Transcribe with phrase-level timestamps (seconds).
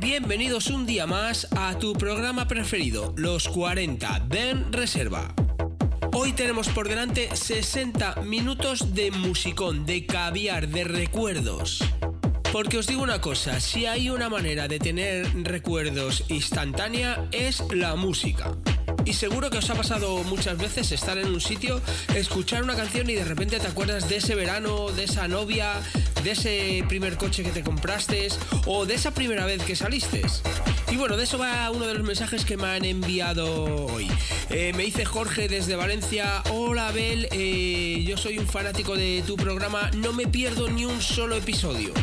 [0.00, 5.34] Bienvenidos un día más a tu programa preferido, Los 40 Den Reserva.
[6.12, 11.82] Hoy tenemos por delante 60 minutos de musicón, de caviar, de recuerdos.
[12.52, 17.96] Porque os digo una cosa, si hay una manera de tener recuerdos instantánea es la
[17.96, 18.56] música.
[19.08, 21.80] Y seguro que os ha pasado muchas veces estar en un sitio,
[22.14, 25.80] escuchar una canción y de repente te acuerdas de ese verano, de esa novia,
[26.22, 28.28] de ese primer coche que te compraste
[28.66, 30.20] o de esa primera vez que saliste.
[30.90, 34.10] Y bueno, de eso va uno de los mensajes que me han enviado hoy.
[34.50, 39.36] Eh, me dice Jorge desde Valencia, hola Abel, eh, yo soy un fanático de tu
[39.36, 41.94] programa, no me pierdo ni un solo episodio.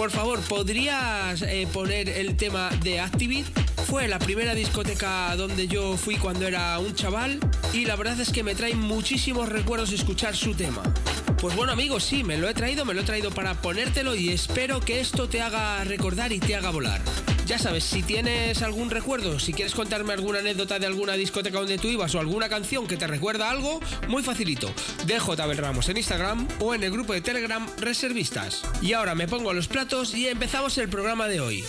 [0.00, 3.44] Por favor, ¿podrías eh, poner el tema de Activit?
[3.86, 7.38] Fue la primera discoteca donde yo fui cuando era un chaval
[7.74, 10.82] y la verdad es que me trae muchísimos recuerdos escuchar su tema.
[11.38, 14.30] Pues bueno amigos, sí, me lo he traído, me lo he traído para ponértelo y
[14.30, 17.02] espero que esto te haga recordar y te haga volar.
[17.50, 21.78] Ya sabes, si tienes algún recuerdo, si quieres contarme alguna anécdota de alguna discoteca donde
[21.78, 24.72] tú ibas o alguna canción que te recuerda algo, muy facilito.
[25.04, 28.62] Dejo Tabel Ramos en Instagram o en el grupo de Telegram Reservistas.
[28.80, 31.64] Y ahora me pongo los platos y empezamos el programa de hoy.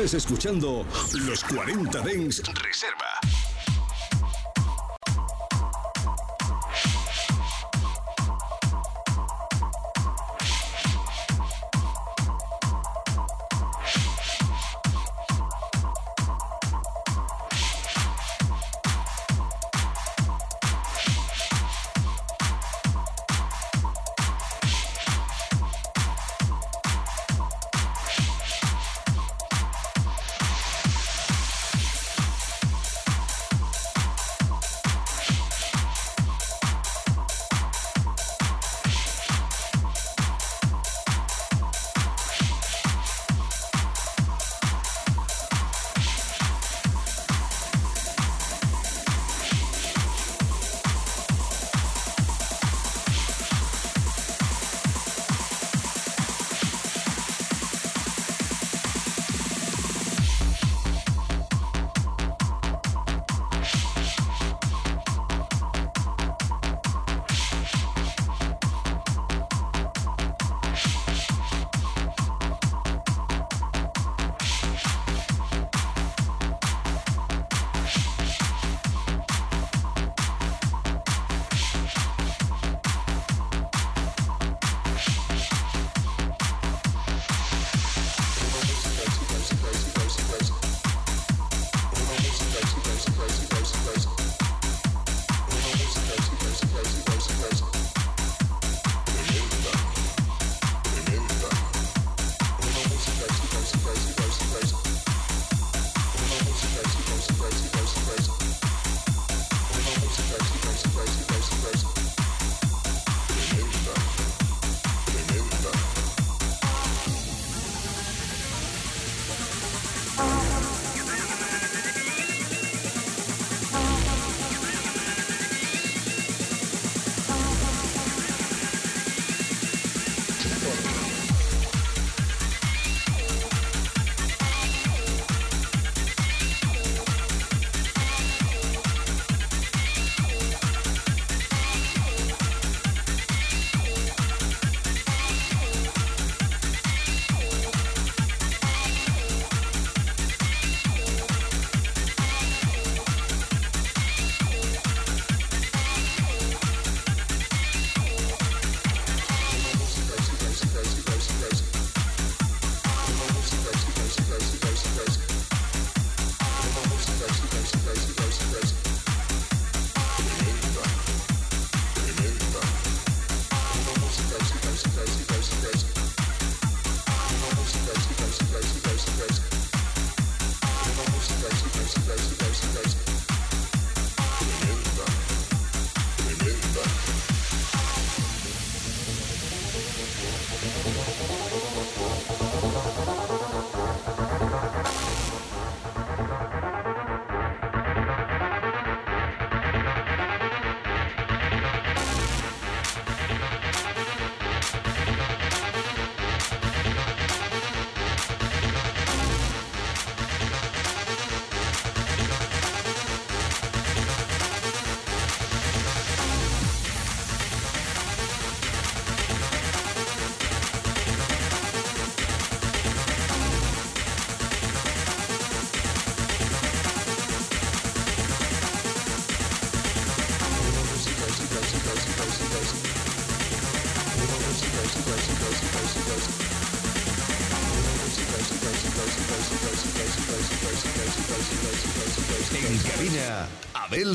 [0.00, 0.86] Estás escuchando
[1.26, 2.42] Los 40 Dens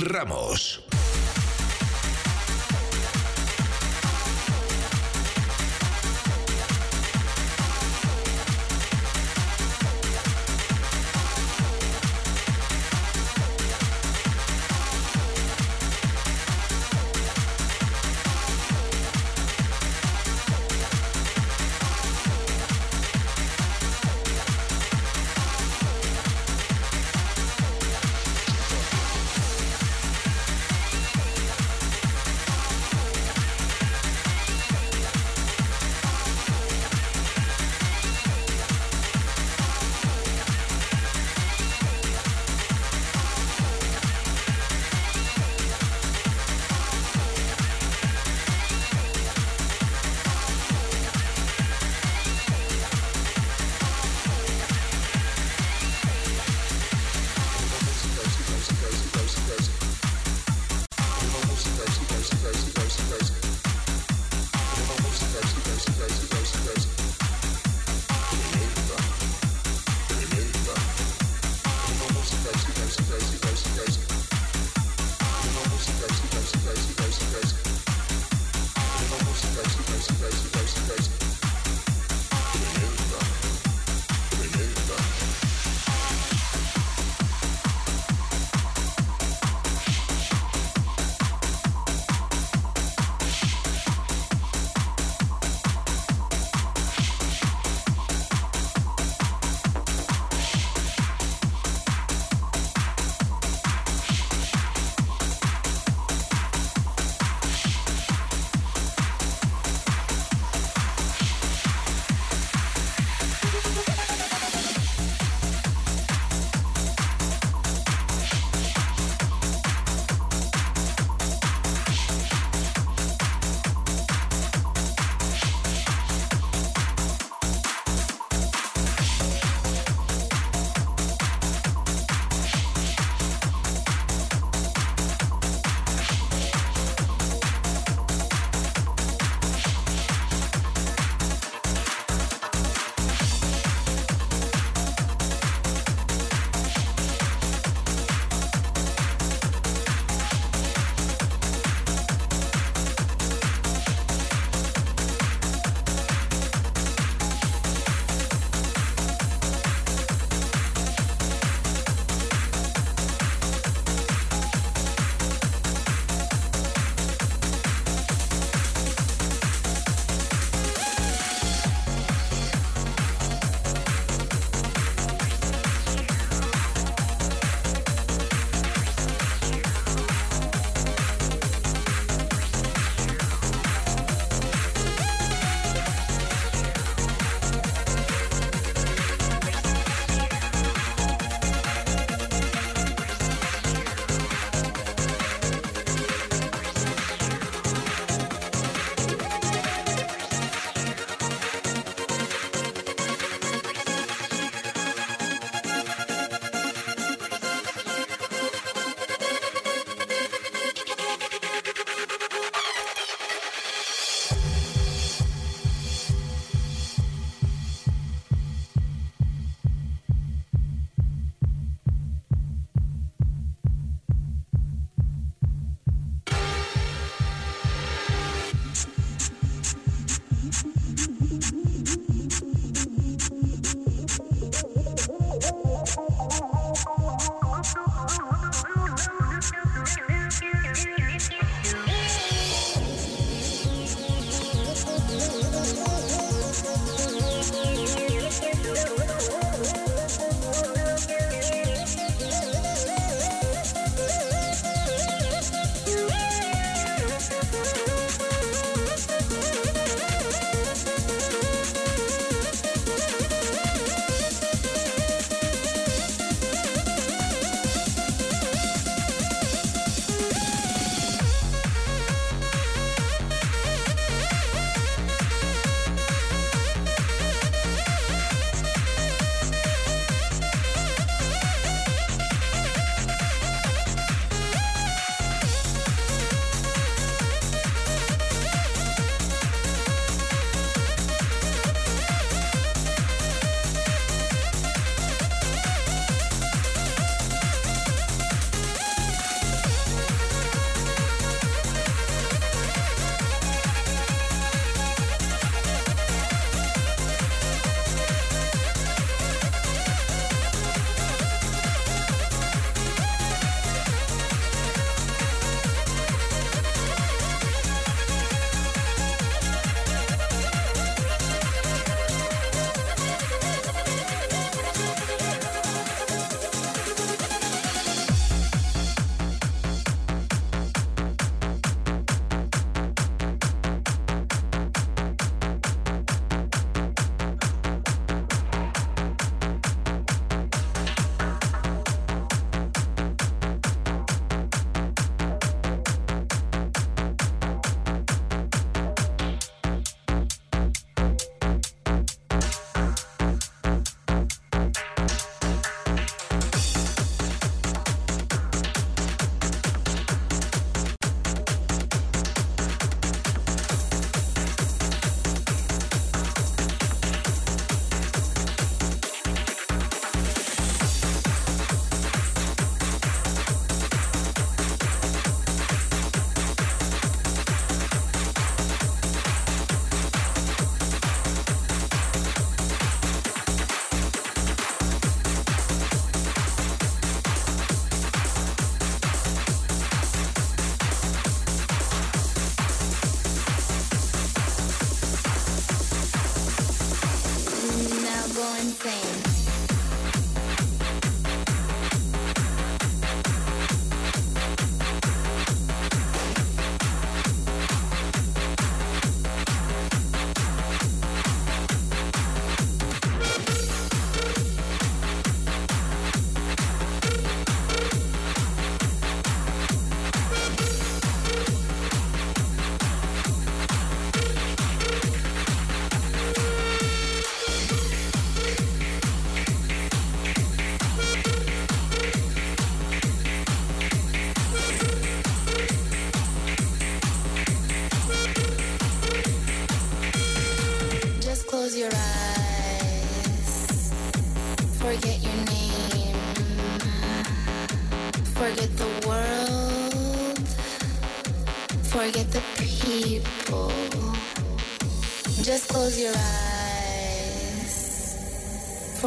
[0.02, 0.65] Ramos.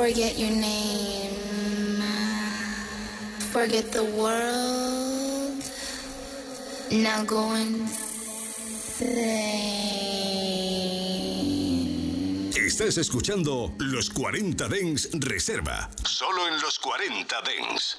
[0.09, 2.01] Forget your name.
[3.53, 5.63] Forget the world.
[6.91, 7.99] Now go insane.
[12.57, 15.91] Estás escuchando Los 40 Dens Reserva.
[16.05, 17.99] Solo en los 40 Dens.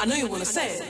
[0.00, 0.89] I know you wanna say it.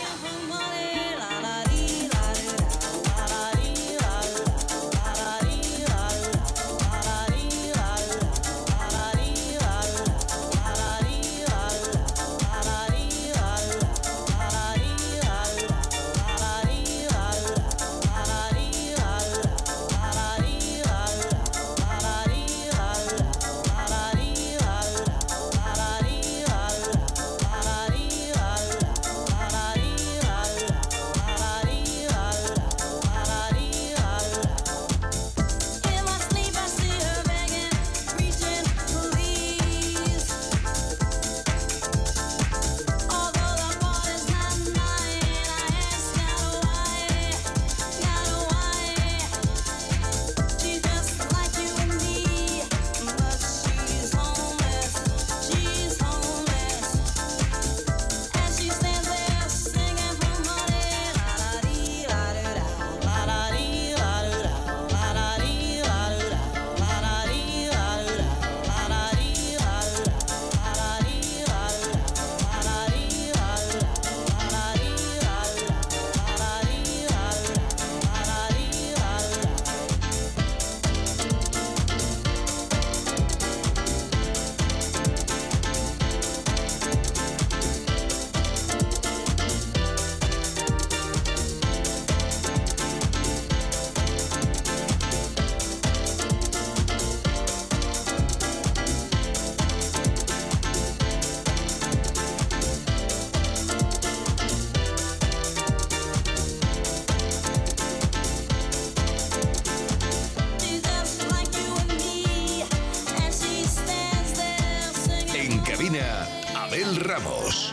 [117.01, 117.70] Ramos.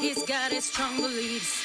[0.00, 1.64] he's got his strong beliefs.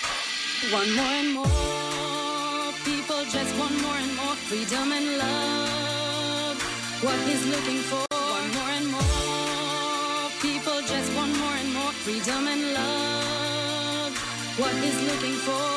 [0.71, 6.61] One more and more people just want more and more freedom and love.
[7.01, 8.05] What he's looking for.
[8.11, 14.13] One more and more people just want more and more freedom and love.
[14.57, 15.69] What he's looking for.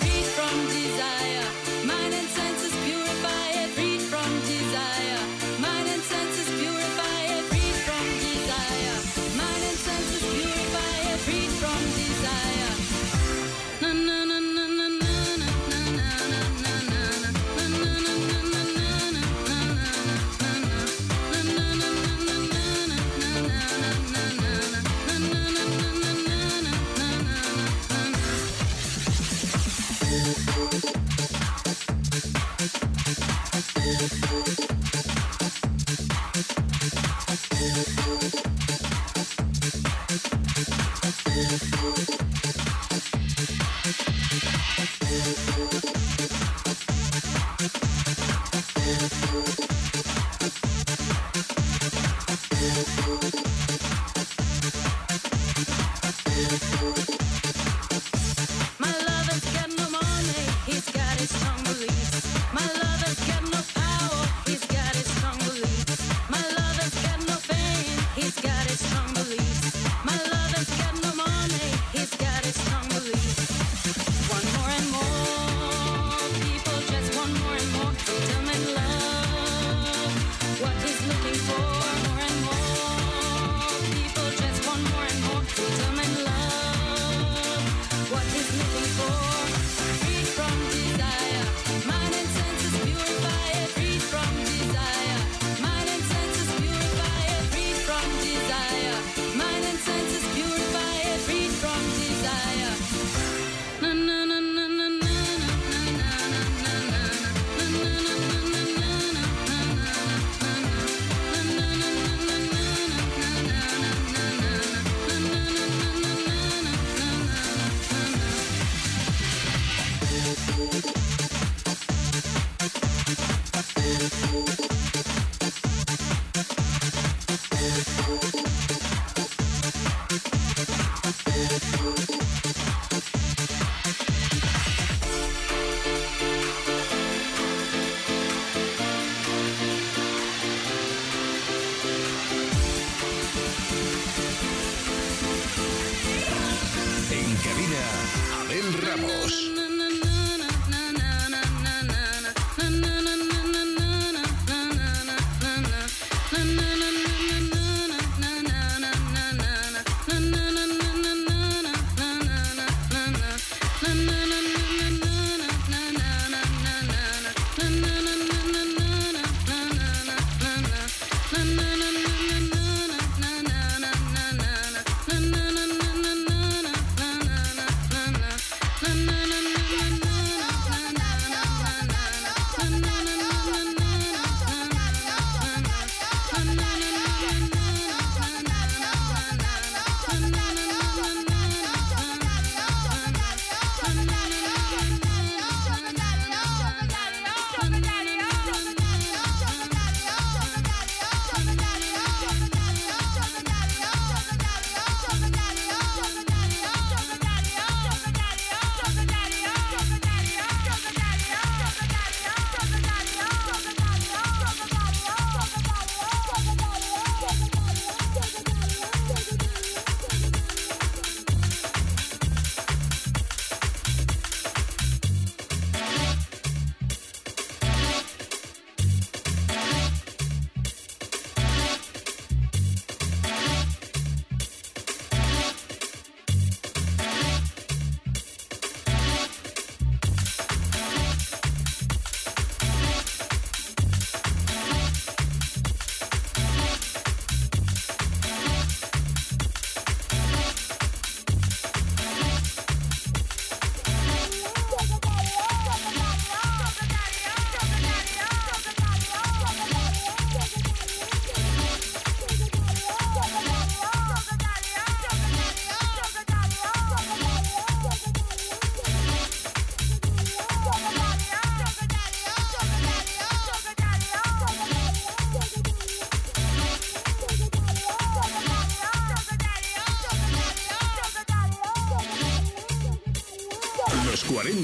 [0.00, 1.67] Free from desire.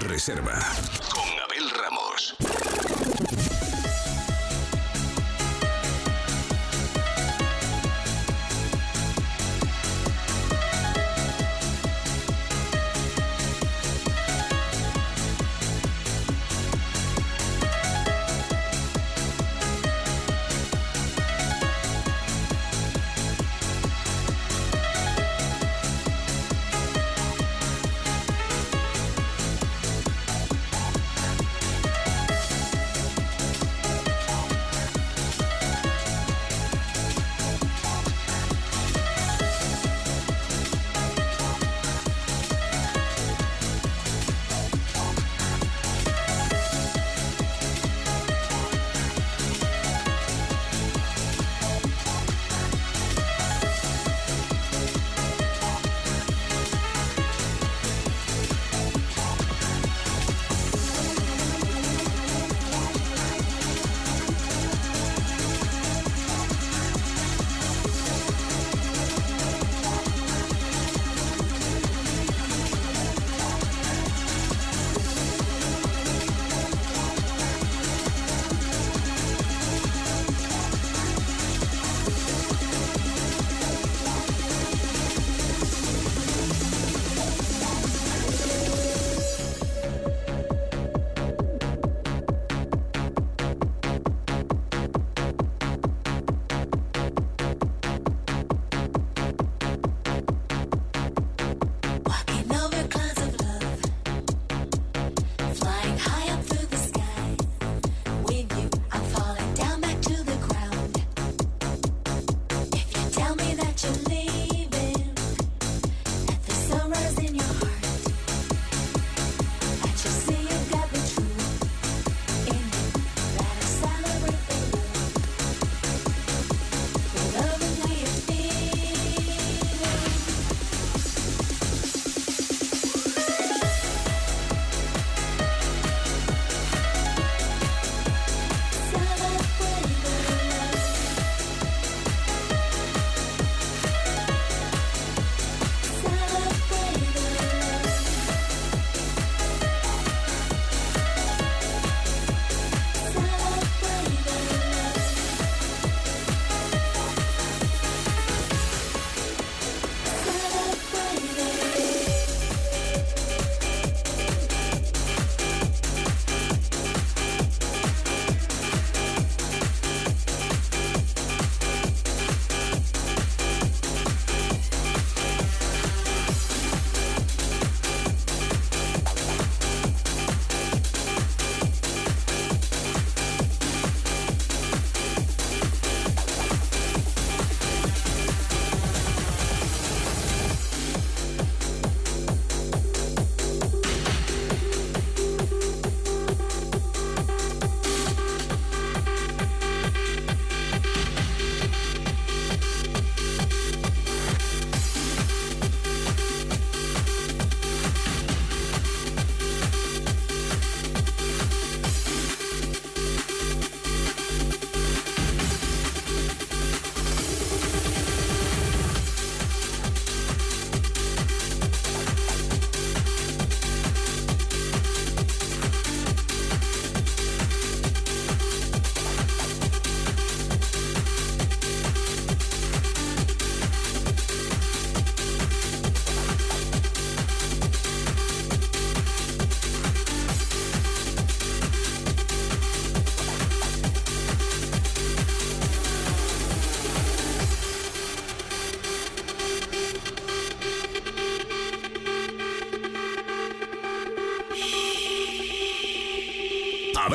[0.00, 0.58] Reserva.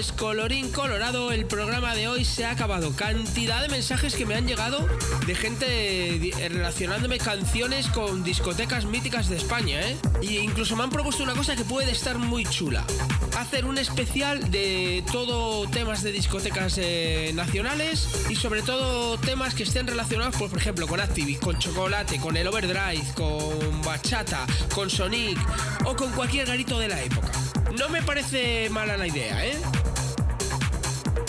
[0.00, 2.96] Pues colorín colorado, el programa de hoy se ha acabado.
[2.96, 4.88] Cantidad de mensajes que me han llegado
[5.26, 9.98] de gente relacionándome canciones con discotecas míticas de España, ¿eh?
[10.22, 12.82] Y incluso me han propuesto una cosa que puede estar muy chula.
[13.36, 19.64] Hacer un especial de todo temas de discotecas eh, nacionales y sobre todo temas que
[19.64, 24.88] estén relacionados, pues, por ejemplo, con Activist, con Chocolate, con el Overdrive, con Bachata, con
[24.88, 25.38] Sonic
[25.84, 27.30] o con cualquier garito de la época.
[27.78, 29.60] No me parece mala la idea, ¿eh?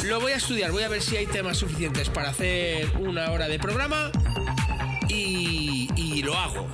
[0.04, 3.48] Lo voy a estudiar, voy a ver si hay temas suficientes para hacer una hora
[3.48, 4.12] de programa
[5.08, 6.68] y, lo hago.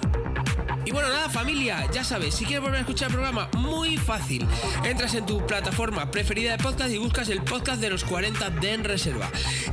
[0.86, 4.46] Y bueno, nada, familia, ya sabes, si quieres volver a escuchar el programa, muy fácil.
[4.84, 8.74] Entras en tu plataforma preferida de podcast y buscas el podcast de los 40 de
[8.74, 9.30] En Reserva.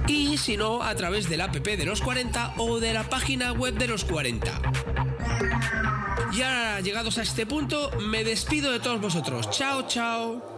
[0.07, 3.75] Y si no, a través del app de los 40 o de la página web
[3.75, 4.63] de los 40.
[6.33, 9.51] Y ahora, llegados a este punto, me despido de todos vosotros.
[9.51, 10.54] Chao, chao.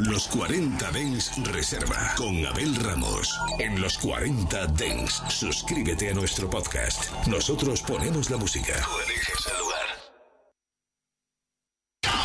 [0.00, 3.38] Los 40 Dens Reserva con Abel Ramos.
[3.60, 7.12] En los 40 Dens, suscríbete a nuestro podcast.
[7.28, 8.72] Nosotros ponemos la música.
[8.82, 9.86] Tú eliges el lugar.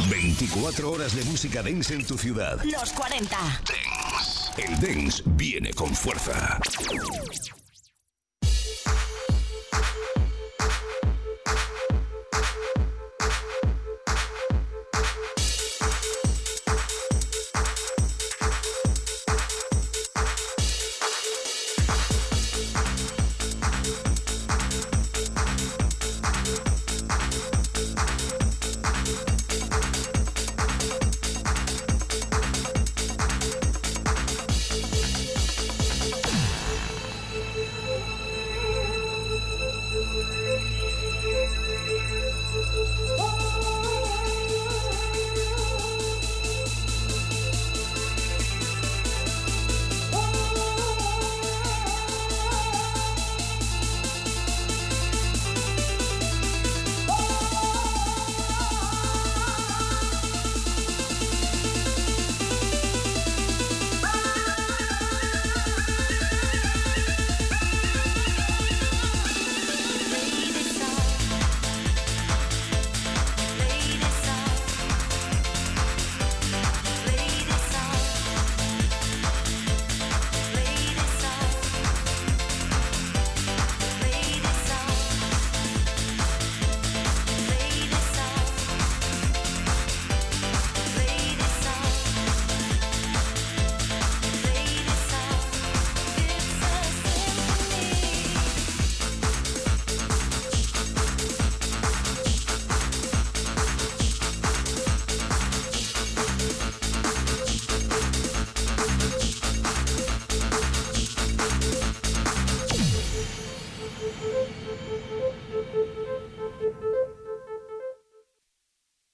[0.10, 2.60] 24 horas de música dance en tu ciudad.
[2.64, 3.38] Los 40.
[3.38, 4.50] Dance.
[4.58, 6.60] El dance viene con fuerza.